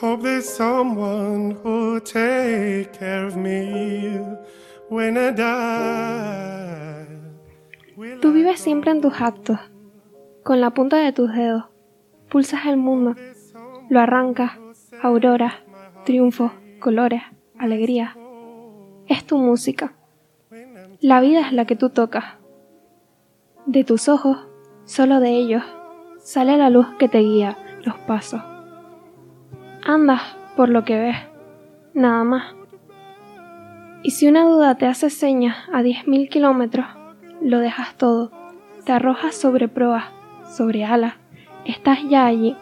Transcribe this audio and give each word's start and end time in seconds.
Hope 0.00 0.24
there's 0.24 0.44
someone 0.44 1.56
who'll 1.62 2.00
take 2.02 2.92
care 2.92 3.24
of 3.24 3.34
me 3.34 4.20
when 4.90 5.16
I 5.16 5.30
die. 5.32 7.06
Tú 8.20 8.32
vives 8.32 8.60
siempre 8.60 8.90
en 8.90 9.00
tus 9.00 9.18
actos. 9.22 9.58
Con 10.44 10.60
la 10.60 10.70
punta 10.70 10.98
de 10.98 11.12
tus 11.12 11.32
dedos. 11.32 11.64
Pulsas 12.28 12.66
el 12.66 12.76
mundo. 12.76 13.14
Lo 13.88 14.00
arrancas. 14.00 14.52
Aurora. 15.02 15.60
Triunfo. 16.04 16.52
Colores. 16.78 17.22
Alegría. 17.58 18.18
Es 19.08 19.24
tu 19.24 19.38
música. 19.38 19.94
La 21.00 21.22
vida 21.22 21.40
es 21.40 21.54
la 21.54 21.64
que 21.64 21.74
tú 21.74 21.88
tocas. 21.88 22.24
De 23.64 23.82
tus 23.82 24.10
ojos, 24.10 24.46
solo 24.84 25.20
de 25.20 25.30
ellos, 25.30 25.62
sale 26.18 26.58
la 26.58 26.68
luz 26.68 26.86
que 26.98 27.08
te 27.08 27.20
guía 27.20 27.56
los 27.82 27.96
pasos. 28.00 28.42
Andas 29.88 30.20
por 30.56 30.68
lo 30.68 30.84
que 30.84 30.98
ves, 30.98 31.16
nada 31.94 32.24
más. 32.24 32.56
Y 34.02 34.10
si 34.10 34.26
una 34.26 34.42
duda 34.42 34.74
te 34.74 34.86
hace 34.86 35.10
señas 35.10 35.56
a 35.72 35.84
diez 35.84 36.08
mil 36.08 36.28
kilómetros, 36.28 36.86
lo 37.40 37.60
dejas 37.60 37.94
todo, 37.96 38.32
te 38.84 38.90
arrojas 38.90 39.36
sobre 39.36 39.68
proas, 39.68 40.06
sobre 40.50 40.84
alas, 40.84 41.14
estás 41.64 42.00
ya 42.08 42.26
allí, 42.26 42.56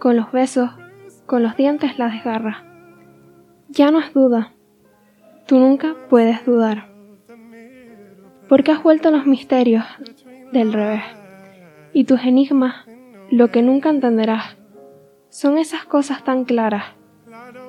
con 0.00 0.16
los 0.16 0.32
besos, 0.32 0.68
con 1.26 1.44
los 1.44 1.56
dientes 1.56 1.96
las 1.96 2.12
desgarras. 2.12 2.56
Ya 3.68 3.92
no 3.92 4.00
es 4.00 4.12
duda, 4.12 4.52
tú 5.46 5.60
nunca 5.60 5.94
puedes 6.10 6.44
dudar. 6.44 6.88
Porque 8.48 8.72
has 8.72 8.82
vuelto 8.82 9.12
los 9.12 9.26
misterios 9.26 9.84
del 10.52 10.72
revés, 10.72 11.04
y 11.92 12.02
tus 12.02 12.20
enigmas, 12.22 12.74
lo 13.30 13.52
que 13.52 13.62
nunca 13.62 13.90
entenderás, 13.90 14.56
son 15.32 15.56
esas 15.56 15.86
cosas 15.86 16.22
tan 16.24 16.44
claras, 16.44 16.84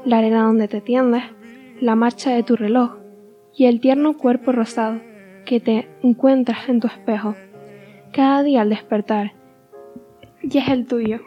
la 0.03 0.17
arena 0.17 0.43
donde 0.43 0.67
te 0.67 0.81
tiendes, 0.81 1.23
la 1.79 1.95
marcha 1.95 2.31
de 2.31 2.43
tu 2.43 2.57
reloj 2.57 2.97
y 3.55 3.67
el 3.67 3.79
tierno 3.79 4.17
cuerpo 4.17 4.51
rosado 4.51 4.99
que 5.45 5.61
te 5.61 5.87
encuentras 6.01 6.67
en 6.67 6.81
tu 6.81 6.87
espejo, 6.87 7.35
cada 8.11 8.43
día 8.43 8.63
al 8.63 8.69
despertar, 8.69 9.31
y 10.41 10.57
es 10.57 10.67
el 10.67 10.85
tuyo. 10.85 11.21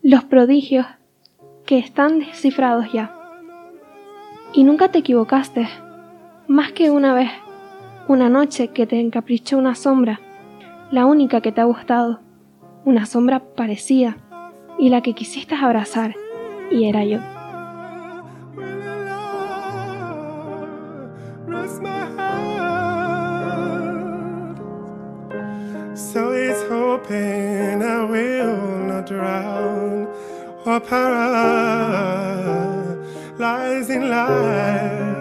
Los 0.00 0.24
prodigios 0.24 0.86
que 1.66 1.78
están 1.78 2.20
descifrados 2.20 2.90
ya. 2.90 3.14
Y 4.54 4.64
nunca 4.64 4.88
te 4.90 5.00
equivocaste, 5.00 5.68
más 6.48 6.72
que 6.72 6.90
una 6.90 7.12
vez, 7.12 7.30
una 8.08 8.30
noche 8.30 8.68
que 8.68 8.86
te 8.86 8.98
encaprichó 8.98 9.58
una 9.58 9.74
sombra, 9.74 10.18
la 10.90 11.04
única 11.04 11.42
que 11.42 11.52
te 11.52 11.60
ha 11.60 11.64
gustado, 11.64 12.20
una 12.86 13.04
sombra 13.04 13.40
parecida, 13.54 14.16
y 14.82 14.88
la 14.88 15.00
que 15.00 15.14
quisiste 15.14 15.54
abrazar, 15.54 16.16
y 16.68 16.88
era 16.88 17.04
yo. 17.04 17.20
So 25.94 26.32
it's 26.32 26.64
hoping 26.68 27.80
I 27.80 28.04
will 28.10 28.56
not 28.88 29.06
drown 29.06 30.08
or 30.66 30.80
paralyze 30.80 31.08
in 33.88 34.10
life. 34.10 35.11